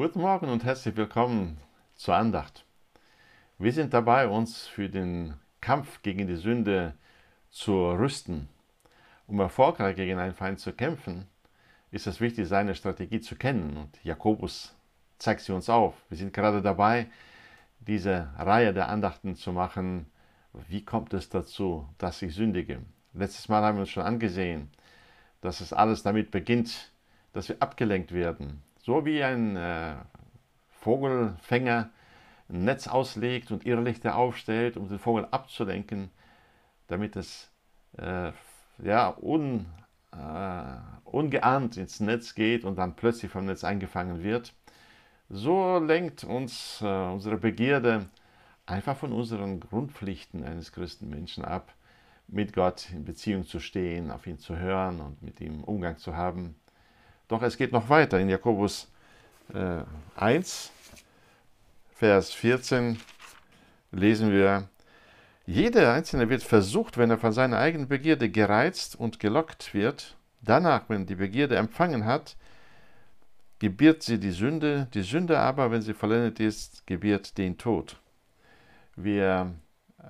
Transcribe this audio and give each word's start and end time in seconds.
Guten 0.00 0.22
Morgen 0.22 0.48
und 0.48 0.64
herzlich 0.64 0.96
willkommen 0.96 1.58
zur 1.94 2.16
Andacht. 2.16 2.64
Wir 3.58 3.70
sind 3.70 3.92
dabei, 3.92 4.28
uns 4.28 4.66
für 4.66 4.88
den 4.88 5.34
Kampf 5.60 6.00
gegen 6.00 6.26
die 6.26 6.36
Sünde 6.36 6.94
zu 7.50 7.74
rüsten. 7.90 8.48
Um 9.26 9.38
erfolgreich 9.40 9.96
gegen 9.96 10.18
einen 10.18 10.32
Feind 10.32 10.58
zu 10.58 10.72
kämpfen, 10.72 11.28
ist 11.90 12.06
es 12.06 12.18
wichtig, 12.18 12.48
seine 12.48 12.74
Strategie 12.74 13.20
zu 13.20 13.36
kennen. 13.36 13.76
Und 13.76 14.02
Jakobus 14.02 14.74
zeigt 15.18 15.42
sie 15.42 15.52
uns 15.52 15.68
auf. 15.68 15.92
Wir 16.08 16.16
sind 16.16 16.32
gerade 16.32 16.62
dabei, 16.62 17.06
diese 17.80 18.30
Reihe 18.38 18.72
der 18.72 18.88
Andachten 18.88 19.36
zu 19.36 19.52
machen. 19.52 20.06
Wie 20.66 20.82
kommt 20.82 21.12
es 21.12 21.28
dazu, 21.28 21.86
dass 21.98 22.22
ich 22.22 22.34
sündige? 22.34 22.80
Letztes 23.12 23.50
Mal 23.50 23.62
haben 23.62 23.76
wir 23.76 23.82
uns 23.82 23.90
schon 23.90 24.04
angesehen, 24.04 24.70
dass 25.42 25.60
es 25.60 25.74
alles 25.74 26.02
damit 26.02 26.30
beginnt, 26.30 26.90
dass 27.34 27.50
wir 27.50 27.60
abgelenkt 27.60 28.12
werden, 28.12 28.62
so 28.90 29.04
wie 29.04 29.22
ein 29.22 29.54
äh, 29.54 29.94
Vogelfänger 30.80 31.90
ein 32.48 32.64
Netz 32.64 32.88
auslegt 32.88 33.52
und 33.52 33.64
Irrlichter 33.64 34.16
aufstellt, 34.16 34.76
um 34.76 34.88
den 34.88 34.98
Vogel 34.98 35.28
abzulenken, 35.30 36.10
damit 36.88 37.14
es 37.14 37.52
äh, 37.98 38.32
ja, 38.82 39.16
un, 39.16 39.66
äh, 40.10 41.08
ungeahnt 41.08 41.76
ins 41.76 42.00
Netz 42.00 42.34
geht 42.34 42.64
und 42.64 42.78
dann 42.78 42.96
plötzlich 42.96 43.30
vom 43.30 43.46
Netz 43.46 43.62
eingefangen 43.62 44.24
wird. 44.24 44.54
So 45.28 45.78
lenkt 45.78 46.24
uns 46.24 46.80
äh, 46.82 46.86
unsere 46.86 47.36
Begierde 47.36 48.06
einfach 48.66 48.96
von 48.96 49.12
unseren 49.12 49.60
Grundpflichten 49.60 50.42
eines 50.42 50.72
Christenmenschen 50.72 51.44
ab, 51.44 51.72
mit 52.26 52.54
Gott 52.54 52.90
in 52.92 53.04
Beziehung 53.04 53.46
zu 53.46 53.60
stehen, 53.60 54.10
auf 54.10 54.26
ihn 54.26 54.38
zu 54.38 54.56
hören 54.58 55.00
und 55.00 55.22
mit 55.22 55.40
ihm 55.40 55.62
Umgang 55.62 55.96
zu 55.98 56.16
haben. 56.16 56.59
Doch 57.30 57.42
es 57.42 57.56
geht 57.56 57.70
noch 57.70 57.88
weiter. 57.88 58.18
In 58.18 58.28
Jakobus 58.28 58.88
äh, 59.54 59.82
1, 60.16 60.72
Vers 61.94 62.32
14 62.32 62.98
lesen 63.92 64.32
wir, 64.32 64.68
jeder 65.46 65.92
Einzelne 65.92 66.28
wird 66.28 66.42
versucht, 66.42 66.98
wenn 66.98 67.08
er 67.08 67.18
von 67.18 67.30
seiner 67.32 67.58
eigenen 67.58 67.86
Begierde 67.86 68.30
gereizt 68.30 68.98
und 68.98 69.20
gelockt 69.20 69.74
wird. 69.74 70.16
Danach, 70.42 70.88
wenn 70.88 71.06
die 71.06 71.14
Begierde 71.14 71.54
empfangen 71.54 72.04
hat, 72.04 72.36
gebiert 73.60 74.02
sie 74.02 74.18
die 74.18 74.32
Sünde. 74.32 74.88
Die 74.92 75.02
Sünde 75.02 75.38
aber, 75.38 75.70
wenn 75.70 75.82
sie 75.82 75.94
vollendet 75.94 76.40
ist, 76.40 76.84
gebiert 76.88 77.38
den 77.38 77.56
Tod. 77.58 78.00
Wir 78.96 79.54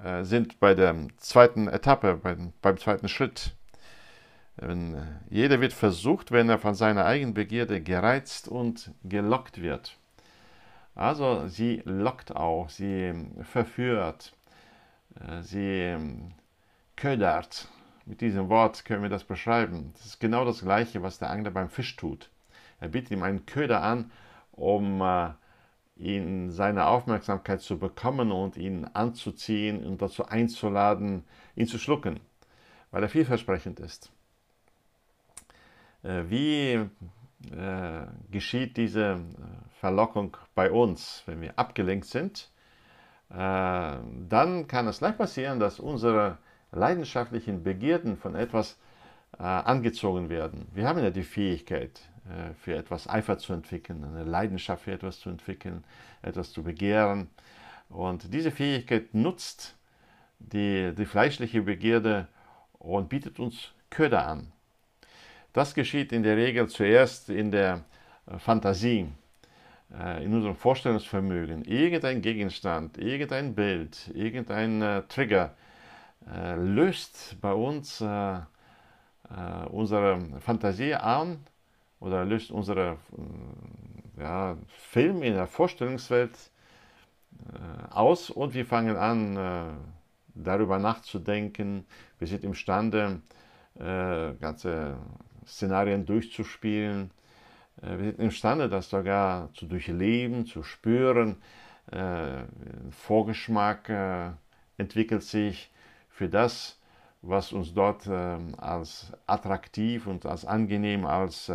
äh, 0.03 0.25
sind 0.25 0.59
bei 0.59 0.75
der 0.75 0.97
zweiten 1.19 1.69
Etappe, 1.69 2.17
beim, 2.17 2.55
beim 2.63 2.79
zweiten 2.79 3.09
Schritt 3.09 3.55
wenn, 4.61 4.95
äh, 4.95 5.03
jeder 5.31 5.61
wird 5.61 5.73
versucht, 5.73 6.33
wenn 6.33 6.49
er 6.49 6.59
von 6.59 6.75
seiner 6.75 7.05
eigenen 7.05 7.35
Begierde 7.35 7.81
gereizt 7.81 8.49
und 8.49 8.93
gelockt 9.05 9.61
wird. 9.61 9.97
Also 10.95 11.49
sie 11.49 11.83
lockt 11.85 12.35
auch, 12.37 12.69
sie 12.69 13.15
verführt, 13.43 14.33
äh, 15.19 15.43
sie 15.43 15.81
ähm, 15.81 16.33
ködert. 16.97 17.69
Mit 18.05 18.21
diesem 18.21 18.49
Wort 18.49 18.85
können 18.85 19.03
wir 19.03 19.09
das 19.09 19.25
beschreiben. 19.25 19.93
Das 19.95 20.07
ist 20.07 20.21
genau 20.21 20.45
das 20.45 20.61
Gleiche, 20.63 21.03
was 21.03 21.19
der 21.19 21.31
Angler 21.31 21.51
beim 21.51 21.71
Fisch 21.71 21.97
tut. 21.97 22.31
Er 22.81 22.89
bietet 22.89 23.13
ihm 23.13 23.23
einen 23.23 23.47
Köder 23.47 23.83
an, 23.83 24.11
um 24.53 25.01
äh, 25.01 25.31
ihn 25.97 26.51
seine 26.51 26.87
Aufmerksamkeit 26.87 27.61
zu 27.61 27.79
bekommen 27.79 28.33
und 28.33 28.57
ihn 28.57 28.87
anzuziehen 28.93 29.85
und 29.87 30.03
dazu 30.03 30.27
einzuladen, 30.27 31.25
ihn 31.57 31.67
zu 31.67 31.79
schlucken, 31.79 32.21
weil 32.91 33.03
er 33.03 33.09
vielversprechend 33.09 33.81
ist. 33.81 34.11
Äh, 36.03 36.25
wie 36.29 36.73
äh, 36.73 36.89
geschieht 38.31 38.77
diese 38.77 39.03
äh, 39.03 39.17
Verlockung 39.81 40.37
bei 40.55 40.71
uns, 40.71 41.23
wenn 41.27 41.41
wir 41.41 41.59
abgelenkt 41.59 42.07
sind? 42.07 42.51
Dann 43.33 44.67
kann 44.67 44.89
es 44.89 45.01
leicht 45.01 45.19
passieren, 45.19 45.61
dass 45.61 45.79
unsere 45.79 46.39
leidenschaftlichen 46.73 47.63
Begierden 47.63 48.17
von 48.17 48.35
etwas 48.35 48.77
angezogen 49.39 50.29
werden. 50.29 50.67
Wir 50.75 50.89
haben 50.89 50.99
ja 51.01 51.11
die 51.11 51.23
Fähigkeit, 51.23 52.01
äh, 52.31 52.55
für 52.55 52.75
etwas 52.75 53.09
Eifer 53.09 53.39
zu 53.39 53.53
entwickeln, 53.53 54.05
eine 54.05 54.25
Leidenschaft 54.25 54.85
für 54.85 54.93
etwas 54.93 55.19
zu 55.19 55.31
entwickeln, 55.31 55.85
etwas 56.23 56.53
zu 56.53 56.63
begehren. 56.63 57.29
Und 57.89 58.33
diese 58.33 58.51
Fähigkeit 58.51 59.15
nutzt 59.15 59.77
die, 60.39 60.95
die 60.95 61.07
fleischliche 61.07 61.63
Begierde 61.63 62.29
und 62.79 63.09
bietet 63.09 63.41
uns 63.41 63.73
Köder 63.89 64.27
an. 64.27 64.53
Das 65.53 65.75
geschieht 65.75 66.13
in 66.13 66.23
der 66.23 66.37
Regel 66.37 66.69
zuerst 66.69 67.29
in 67.29 67.51
der 67.51 67.83
äh, 68.27 68.39
Fantasie, 68.39 69.09
äh, 69.93 70.25
in 70.25 70.33
unserem 70.33 70.55
Vorstellungsvermögen. 70.55 71.65
Irgendein 71.65 72.23
Gegenstand, 72.23 72.99
irgendein 72.99 73.55
Bild, 73.55 74.13
irgendein 74.15 74.81
äh, 74.83 75.03
Trigger 75.09 75.55
löst 76.57 77.39
bei 77.41 77.51
uns 77.55 78.05
unsere 79.71 80.21
Fantasie 80.41 80.93
an 80.93 81.39
oder 81.99 82.27
löst 82.27 82.51
unsere 82.51 82.99
ja, 84.19 84.59
Film 84.69 85.23
in 85.23 85.33
der 85.33 85.47
Vorstellungswelt 85.47 86.37
aus 87.89 88.29
und 88.29 88.53
wir 88.53 88.67
fangen 88.67 88.97
an, 88.97 89.79
darüber 90.35 90.79
nachzudenken. 90.79 91.87
Wir 92.19 92.29
sind 92.29 92.45
imstande, 92.45 93.23
ganze 93.79 94.99
Szenarien 95.47 96.07
durchzuspielen. 96.07 97.11
Äh, 97.83 97.99
wir 97.99 98.05
sind 98.05 98.19
imstande, 98.21 98.69
das 98.69 98.91
sogar 98.91 99.53
zu 99.55 99.67
durchleben, 99.67 100.47
zu 100.47 100.63
spüren. 100.63 101.37
Ein 101.91 101.99
äh, 101.99 102.45
Vorgeschmack 102.91 103.89
äh, 103.89 104.31
entwickelt 104.79 105.23
sich 105.23 105.71
für 106.09 106.29
das, 106.29 106.79
was 107.23 107.53
uns 107.53 107.75
dort 107.75 108.09
als 108.09 109.13
attraktiv 109.27 110.07
und 110.07 110.25
als 110.25 110.47
angenehm, 110.47 111.05
als 111.05 111.53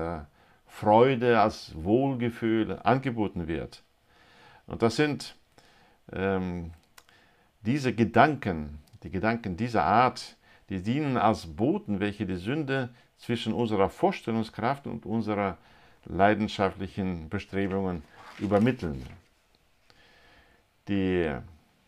Freude, 0.67 1.39
als 1.39 1.73
Wohlgefühl 1.75 2.79
angeboten 2.83 3.47
wird. 3.47 3.81
Und 4.67 4.83
das 4.83 4.95
sind 4.95 5.35
ähm, 6.11 6.71
diese 7.61 7.93
Gedanken, 7.93 8.79
die 9.03 9.09
Gedanken 9.09 9.57
dieser 9.57 9.83
Art, 9.83 10.35
die 10.69 10.81
dienen 10.81 11.17
als 11.17 11.45
Boten, 11.45 11.99
welche 11.99 12.25
die 12.25 12.37
Sünde 12.37 12.89
zwischen 13.17 13.53
unserer 13.53 13.89
Vorstellungskraft 13.89 14.87
und 14.87 15.05
unserer 15.05 15.57
leidenschaftlichen 16.05 17.29
Bestrebungen 17.29 18.03
übermitteln. 18.39 19.03
Die 20.87 21.31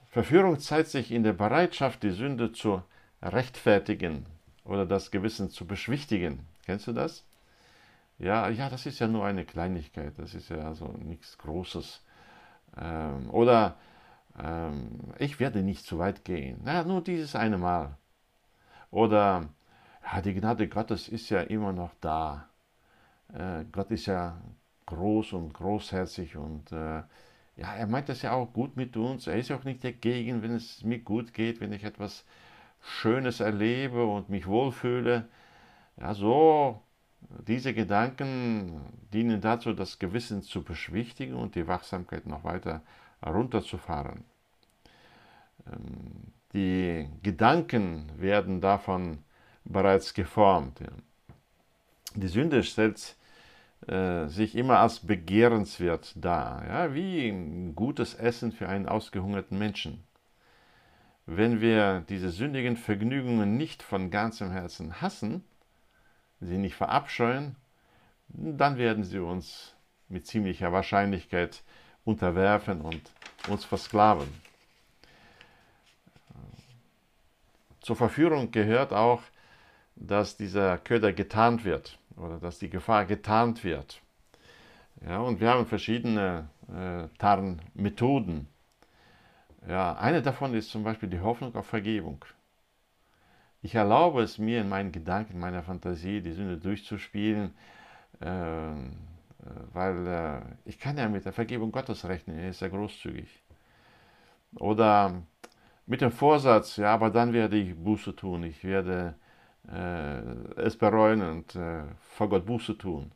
Verführung 0.10 0.60
zeigt 0.60 0.90
sich 0.90 1.12
in 1.12 1.24
der 1.24 1.34
Bereitschaft, 1.34 2.04
die 2.04 2.12
Sünde 2.12 2.52
zu 2.52 2.82
rechtfertigen 3.22 4.26
oder 4.64 4.86
das 4.86 5.12
Gewissen 5.12 5.50
zu 5.50 5.66
beschwichtigen. 5.66 6.40
Kennst 6.66 6.88
du 6.88 6.94
das? 6.94 7.24
Ja, 8.20 8.50
ja, 8.50 8.70
das 8.70 8.86
ist 8.88 9.00
ja 9.00 9.08
nur 9.08 9.26
eine 9.26 9.46
Kleinigkeit, 9.46 10.18
das 10.18 10.34
ist 10.34 10.50
ja 10.50 10.58
also 10.60 10.88
nichts 10.88 11.38
Großes. 11.38 12.02
Ähm, 12.80 13.30
oder 13.30 13.78
ähm, 14.40 15.14
ich 15.20 15.40
werde 15.40 15.62
nicht 15.62 15.86
zu 15.86 16.00
weit 16.00 16.26
gehen. 16.26 16.60
Na, 16.64 16.84
nur 16.84 17.02
dieses 17.04 17.36
eine 17.36 17.58
Mal. 17.58 17.96
Oder 18.92 19.50
ja, 20.04 20.22
die 20.22 20.34
Gnade 20.34 20.68
Gottes 20.68 21.10
ist 21.10 21.30
ja 21.30 21.42
immer 21.42 21.74
noch 21.74 21.94
da. 22.02 22.50
Äh, 23.34 23.66
Gott 23.72 23.92
ist 23.92 24.06
ja 24.08 24.42
groß 24.86 25.34
und 25.34 25.54
großherzig 25.54 26.38
und 26.38 26.72
äh, 26.72 27.04
ja, 27.58 27.74
er 27.76 27.88
meint 27.88 28.10
das 28.10 28.22
ja 28.22 28.34
auch 28.34 28.54
gut 28.54 28.78
mit 28.78 28.96
uns. 28.98 29.28
Er 29.28 29.38
ist 29.38 29.52
auch 29.52 29.64
nicht 29.64 29.84
dagegen, 29.84 30.42
wenn 30.44 30.54
es 30.54 30.84
mir 30.84 31.00
gut 31.00 31.34
geht, 31.34 31.60
wenn 31.60 31.74
ich 31.74 31.84
etwas 31.84 32.26
Schönes 32.82 33.40
erlebe 33.40 34.06
und 34.06 34.30
mich 34.30 34.48
wohlfühle. 34.48 35.28
Ja, 36.00 36.14
so, 36.14 36.82
diese 37.48 37.74
Gedanken 37.74 38.82
dienen 39.14 39.42
dazu, 39.42 39.74
das 39.74 40.00
Gewissen 40.00 40.44
zu 40.44 40.64
beschwichtigen 40.64 41.36
und 41.36 41.56
die 41.56 41.68
Wachsamkeit 41.68 42.28
noch 42.28 42.44
weiter 42.44 42.82
herunterzufahren. 43.22 44.24
Ähm, 45.66 46.34
die 46.58 47.08
Gedanken 47.22 48.12
werden 48.18 48.62
davon 48.62 49.20
bereits 49.64 50.16
geformt. 50.16 50.80
Die 52.16 52.28
Sünde 52.28 52.64
stellt 52.64 53.16
äh, 53.86 54.26
sich 54.26 54.56
immer 54.56 54.80
als 54.80 55.02
begehrenswert 55.02 56.14
dar, 56.16 56.66
ja, 56.68 56.94
wie 56.96 57.72
gutes 57.76 58.16
Essen 58.16 58.52
für 58.52 58.68
einen 58.68 58.88
ausgehungerten 58.88 59.56
Menschen. 59.60 60.04
Wenn 61.28 61.62
wir 61.62 62.04
diese 62.10 62.32
sündigen 62.32 62.76
Vergnügungen 62.76 63.56
nicht 63.56 63.84
von 63.84 64.10
ganzem 64.10 64.50
Herzen 64.50 65.00
hassen, 65.00 65.44
sie 66.40 66.58
nicht 66.58 66.76
verabscheuen, 66.76 67.56
dann 68.30 68.78
werden 68.78 69.04
sie 69.04 69.20
uns 69.20 69.76
mit 70.10 70.26
ziemlicher 70.26 70.72
Wahrscheinlichkeit 70.72 71.62
unterwerfen 72.04 72.82
und 72.82 73.02
uns 73.48 73.64
versklaven. 73.64 74.47
Zur 77.88 77.96
Verführung 77.96 78.52
gehört 78.52 78.92
auch 78.92 79.22
dass 79.96 80.36
dieser 80.36 80.78
Köder 80.78 81.14
getarnt 81.14 81.64
wird 81.64 81.98
oder 82.18 82.38
dass 82.38 82.60
die 82.60 82.70
Gefahr 82.70 83.06
getarnt 83.06 83.64
wird. 83.64 84.02
Ja, 85.08 85.20
und 85.20 85.40
wir 85.40 85.50
haben 85.50 85.66
verschiedene 85.66 86.50
äh, 86.68 87.08
Tarnmethoden. 87.18 88.50
Ja, 89.70 89.96
eine 89.96 90.22
davon 90.22 90.54
ist 90.54 90.70
zum 90.70 90.84
Beispiel 90.84 91.08
die 91.08 91.22
Hoffnung 91.22 91.56
auf 91.56 91.66
Vergebung. 91.66 92.26
Ich 93.62 93.74
erlaube 93.74 94.22
es 94.22 94.38
mir 94.38 94.60
in 94.60 94.68
meinen 94.68 94.92
Gedanken, 94.92 95.36
in 95.36 95.40
meiner 95.40 95.64
Fantasie, 95.64 96.20
die 96.20 96.34
Sünde 96.34 96.58
durchzuspielen, 96.58 97.54
äh, 98.20 98.28
äh 98.28 98.84
weil 99.72 100.08
äh, 100.08 100.42
ich 100.66 100.78
kann 100.78 100.98
ja 100.98 101.08
mit 101.08 101.24
der 101.24 101.32
Vergebung 101.32 101.72
Gottes 101.72 102.04
rechnen, 102.04 102.38
er 102.38 102.50
ist 102.50 102.60
ja 102.60 102.68
großzügig. 102.68 103.30
Oder 104.56 105.24
mit 105.88 106.02
dem 106.02 106.12
Vorsatz, 106.12 106.78
ja, 106.78 106.94
aber 106.94 107.10
dann 107.10 107.34
werde 107.34 107.58
ich 107.58 107.76
Buße 107.76 108.16
tun, 108.16 108.44
ich 108.44 108.64
werde 108.64 109.16
äh, 109.72 110.20
es 110.62 110.78
bereuen 110.78 111.22
und 111.22 111.56
äh, 111.56 111.84
vor 112.02 112.30
Gott 112.30 112.46
Buße 112.46 112.78
tun. 112.78 113.12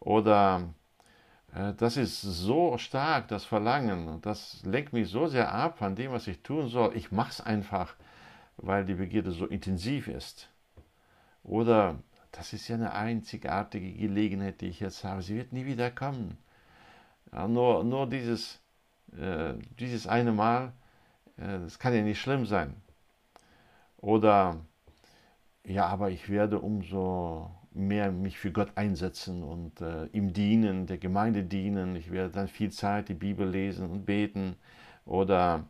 Oder 0.00 0.74
äh, 1.54 1.74
das 1.74 1.96
ist 1.96 2.22
so 2.22 2.78
stark, 2.78 3.28
das 3.28 3.44
Verlangen, 3.44 4.20
das 4.22 4.62
lenkt 4.64 4.92
mich 4.92 5.08
so 5.10 5.26
sehr 5.26 5.52
ab 5.52 5.78
von 5.78 5.94
dem, 5.94 6.12
was 6.12 6.26
ich 6.26 6.42
tun 6.42 6.68
soll. 6.68 6.96
Ich 6.96 7.12
mache 7.12 7.30
es 7.30 7.40
einfach, 7.40 7.94
weil 8.56 8.84
die 8.84 8.94
Begierde 8.94 9.32
so 9.32 9.46
intensiv 9.46 10.08
ist. 10.08 10.48
Oder 11.44 11.98
das 12.32 12.54
ist 12.54 12.68
ja 12.68 12.76
eine 12.76 12.94
einzigartige 12.94 13.92
Gelegenheit, 13.92 14.62
die 14.62 14.68
ich 14.68 14.80
jetzt 14.80 15.04
habe. 15.04 15.22
Sie 15.22 15.36
wird 15.36 15.52
nie 15.52 15.66
wieder 15.66 15.90
kommen. 15.90 16.38
Ja, 17.32 17.46
nur, 17.48 17.84
nur 17.84 18.08
dieses, 18.08 18.60
äh, 19.18 19.54
dieses 19.78 20.06
eine 20.06 20.32
Mal, 20.32 20.72
das 21.42 21.78
kann 21.78 21.94
ja 21.94 22.02
nicht 22.02 22.20
schlimm 22.20 22.46
sein. 22.46 22.74
Oder 23.98 24.60
ja, 25.64 25.86
aber 25.86 26.10
ich 26.10 26.28
werde 26.28 26.58
umso 26.58 27.50
mehr 27.74 28.10
mich 28.12 28.38
für 28.38 28.52
Gott 28.52 28.72
einsetzen 28.76 29.42
und 29.42 29.80
äh, 29.80 30.06
ihm 30.06 30.32
dienen, 30.32 30.86
der 30.86 30.98
Gemeinde 30.98 31.44
dienen. 31.44 31.96
Ich 31.96 32.10
werde 32.10 32.32
dann 32.32 32.48
viel 32.48 32.70
Zeit 32.70 33.08
die 33.08 33.14
Bibel 33.14 33.48
lesen 33.48 33.90
und 33.90 34.04
beten 34.04 34.56
oder 35.06 35.64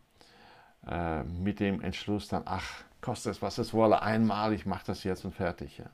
äh, 0.86 1.22
mit 1.24 1.60
dem 1.60 1.80
Entschluss 1.80 2.28
dann, 2.28 2.42
ach, 2.46 2.84
kostet 3.00 3.32
es, 3.32 3.42
was 3.42 3.58
es 3.58 3.74
wolle, 3.74 4.02
einmal, 4.02 4.52
ich 4.52 4.66
mache 4.66 4.86
das 4.86 5.04
jetzt 5.04 5.24
und 5.24 5.34
fertig. 5.34 5.78
Ja. 5.78 5.90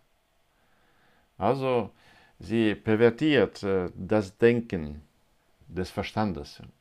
Also 1.36 1.90
sie 2.38 2.74
pervertiert 2.74 3.62
äh, 3.62 3.90
das 3.94 4.38
Denken 4.38 5.02
des 5.66 5.90
Verstandes. 5.90 6.60
Ähm, 6.60 6.77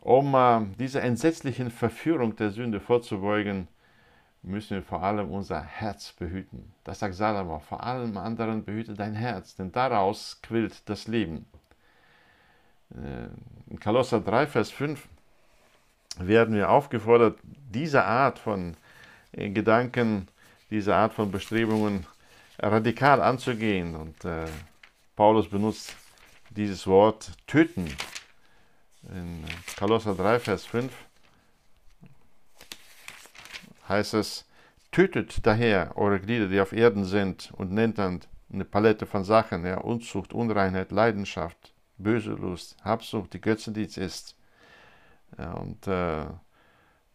um 0.00 0.34
äh, 0.34 0.60
dieser 0.78 1.02
entsetzlichen 1.02 1.70
Verführung 1.70 2.36
der 2.36 2.50
Sünde 2.50 2.80
vorzubeugen, 2.80 3.68
müssen 4.42 4.76
wir 4.76 4.82
vor 4.82 5.02
allem 5.02 5.30
unser 5.30 5.60
Herz 5.62 6.12
behüten. 6.12 6.72
Das 6.84 7.00
sagt 7.00 7.14
Salomo, 7.14 7.58
vor 7.58 7.82
allem 7.82 8.16
anderen 8.16 8.64
behüte 8.64 8.94
dein 8.94 9.14
Herz, 9.14 9.54
denn 9.54 9.70
daraus 9.70 10.38
quillt 10.42 10.88
das 10.88 11.06
Leben. 11.06 11.46
Äh, 12.94 13.28
in 13.70 13.78
Kolosser 13.78 14.20
3, 14.20 14.46
Vers 14.46 14.70
5 14.70 15.06
werden 16.18 16.54
wir 16.54 16.70
aufgefordert, 16.70 17.38
diese 17.42 18.04
Art 18.04 18.38
von 18.38 18.76
äh, 19.32 19.50
Gedanken, 19.50 20.28
diese 20.70 20.94
Art 20.94 21.12
von 21.12 21.30
Bestrebungen 21.30 22.06
radikal 22.58 23.20
anzugehen. 23.20 23.94
Und 23.94 24.24
äh, 24.24 24.46
Paulus 25.16 25.48
benutzt 25.48 25.94
dieses 26.50 26.86
Wort 26.86 27.32
töten. 27.46 27.86
In 29.02 29.44
Kolosser 29.78 30.14
3, 30.14 30.38
Vers 30.38 30.66
5 30.66 30.92
heißt 33.88 34.14
es, 34.14 34.46
tötet 34.92 35.46
daher 35.46 35.96
eure 35.96 36.20
Glieder, 36.20 36.48
die 36.48 36.60
auf 36.60 36.72
Erden 36.72 37.04
sind, 37.04 37.52
und 37.56 37.72
nennt 37.72 37.98
dann 37.98 38.20
eine 38.52 38.64
Palette 38.64 39.06
von 39.06 39.24
Sachen, 39.24 39.64
ja, 39.64 39.78
Unzucht, 39.78 40.32
Unreinheit, 40.32 40.92
Leidenschaft, 40.92 41.72
böse 41.98 42.32
Lust, 42.32 42.76
Habsucht, 42.84 43.32
die 43.32 43.40
Götzendienst 43.40 43.98
ist. 43.98 44.36
Ja, 45.38 45.52
und 45.52 45.86
äh, 45.86 46.26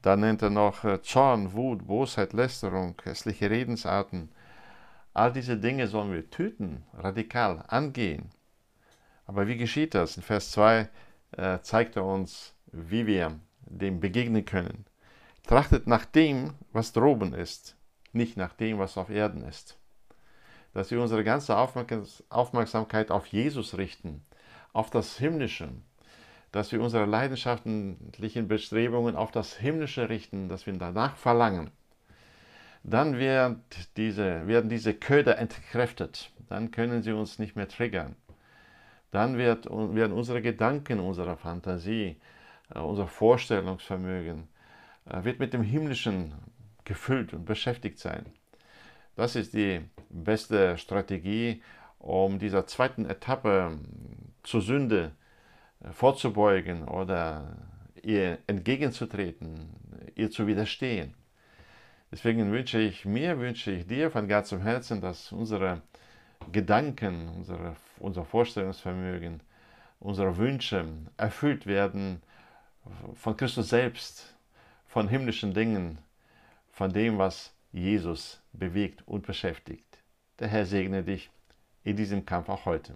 dann 0.01 0.19
nennt 0.19 0.41
er 0.41 0.49
noch 0.49 0.83
äh, 0.83 1.01
Zorn, 1.01 1.53
Wut, 1.53 1.87
Bosheit, 1.87 2.33
Lästerung, 2.33 2.95
hässliche 3.03 3.49
Redensarten. 3.49 4.29
All 5.13 5.31
diese 5.33 5.57
Dinge 5.57 5.87
sollen 5.87 6.11
wir 6.11 6.29
töten, 6.29 6.83
radikal 6.93 7.63
angehen. 7.67 8.29
Aber 9.27 9.47
wie 9.47 9.57
geschieht 9.57 9.95
das? 9.95 10.17
In 10.17 10.23
Vers 10.23 10.51
2 10.51 10.89
äh, 11.37 11.59
zeigt 11.61 11.95
er 11.95 12.05
uns, 12.05 12.53
wie 12.71 13.07
wir 13.07 13.39
dem 13.61 13.99
begegnen 13.99 14.45
können. 14.45 14.85
Trachtet 15.47 15.87
nach 15.87 16.05
dem, 16.05 16.53
was 16.71 16.93
droben 16.93 17.33
ist, 17.33 17.77
nicht 18.13 18.37
nach 18.37 18.53
dem, 18.53 18.79
was 18.79 18.97
auf 18.97 19.09
Erden 19.09 19.43
ist. 19.43 19.77
Dass 20.73 20.91
wir 20.91 21.01
unsere 21.01 21.23
ganze 21.23 21.55
Aufmerksamkeit 21.55 23.11
auf 23.11 23.27
Jesus 23.27 23.77
richten, 23.77 24.25
auf 24.73 24.89
das 24.89 25.17
Himmlische, 25.17 25.69
dass 26.51 26.71
wir 26.71 26.81
unsere 26.81 27.05
leidenschaftlichen 27.05 28.47
Bestrebungen 28.47 29.15
auf 29.15 29.31
das 29.31 29.55
Himmlische 29.55 30.09
richten, 30.09 30.49
dass 30.49 30.65
wir 30.65 30.73
danach 30.73 31.15
verlangen. 31.15 31.71
Dann 32.83 33.17
werden 33.17 33.63
diese, 33.97 34.47
werden 34.47 34.69
diese 34.69 34.93
Köder 34.93 35.37
entkräftet. 35.37 36.31
Dann 36.49 36.71
können 36.71 37.01
sie 37.01 37.13
uns 37.13 37.39
nicht 37.39 37.55
mehr 37.55 37.67
triggern. 37.67 38.15
Dann 39.11 39.37
wird, 39.37 39.65
werden 39.69 40.13
unsere 40.13 40.41
Gedanken, 40.41 40.99
unsere 40.99 41.37
Fantasie, 41.37 42.17
äh, 42.73 42.79
unser 42.79 43.07
Vorstellungsvermögen 43.07 44.47
äh, 45.05 45.23
wird 45.23 45.39
mit 45.39 45.53
dem 45.53 45.63
Himmlischen 45.63 46.33
gefüllt 46.83 47.33
und 47.33 47.45
beschäftigt 47.45 47.99
sein. 47.99 48.25
Das 49.15 49.35
ist 49.35 49.53
die 49.53 49.81
beste 50.09 50.77
Strategie, 50.77 51.61
um 51.99 52.37
dieser 52.37 52.67
zweiten 52.67 53.05
Etappe 53.05 53.71
ähm, 53.71 53.85
zur 54.43 54.61
Sünde 54.61 55.11
äh, 55.81 55.91
vorzubeugen 55.91 56.87
oder 56.87 57.57
ihr 58.03 58.39
entgegenzutreten, 58.47 59.69
ihr 60.15 60.29
zu 60.29 60.47
widerstehen. 60.47 61.15
Deswegen 62.11 62.51
wünsche 62.51 62.79
ich 62.79 63.05
mir, 63.05 63.39
wünsche 63.39 63.71
ich 63.71 63.87
dir 63.87 64.11
von 64.11 64.27
ganzem 64.27 64.61
Herzen, 64.61 65.01
dass 65.01 65.31
unsere 65.31 65.81
Gedanken, 66.51 67.29
unsere, 67.29 67.75
unser 67.99 68.25
Vorstellungsvermögen, 68.25 69.41
unsere 69.99 70.37
Wünsche 70.37 70.85
erfüllt 71.17 71.65
werden 71.65 72.21
von 73.15 73.35
Christus 73.35 73.69
selbst, 73.69 74.35
von 74.85 75.07
himmlischen 75.07 75.53
Dingen, 75.53 75.97
von 76.71 76.91
dem, 76.91 77.17
was 77.17 77.53
Jesus 77.71 78.41
bewegt 78.53 79.03
und 79.07 79.25
beschäftigt. 79.25 79.97
Der 80.39 80.47
Herr 80.47 80.65
segne 80.65 81.03
dich 81.03 81.29
in 81.83 81.95
diesem 81.95 82.25
Kampf 82.25 82.49
auch 82.49 82.65
heute. 82.65 82.95